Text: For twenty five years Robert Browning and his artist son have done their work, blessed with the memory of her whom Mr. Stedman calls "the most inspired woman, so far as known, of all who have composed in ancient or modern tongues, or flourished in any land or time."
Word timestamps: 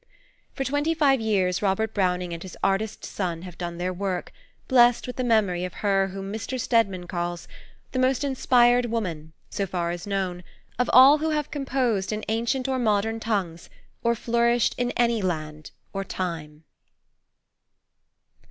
For 0.55 0.63
twenty 0.63 0.95
five 0.95 1.21
years 1.21 1.61
Robert 1.61 1.93
Browning 1.93 2.33
and 2.33 2.41
his 2.41 2.57
artist 2.63 3.05
son 3.05 3.43
have 3.43 3.55
done 3.59 3.77
their 3.77 3.93
work, 3.93 4.31
blessed 4.67 5.05
with 5.05 5.15
the 5.17 5.23
memory 5.23 5.63
of 5.63 5.73
her 5.85 6.07
whom 6.07 6.33
Mr. 6.33 6.59
Stedman 6.59 7.05
calls 7.05 7.47
"the 7.91 7.99
most 7.99 8.23
inspired 8.23 8.87
woman, 8.87 9.33
so 9.51 9.67
far 9.67 9.91
as 9.91 10.07
known, 10.07 10.43
of 10.79 10.89
all 10.91 11.19
who 11.19 11.29
have 11.29 11.51
composed 11.51 12.11
in 12.11 12.25
ancient 12.29 12.67
or 12.67 12.79
modern 12.79 13.19
tongues, 13.19 13.69
or 14.01 14.15
flourished 14.15 14.73
in 14.75 14.89
any 14.97 15.21
land 15.21 15.69
or 15.93 16.03
time." 16.03 16.63